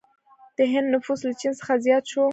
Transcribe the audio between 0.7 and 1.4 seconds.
هند نفوس له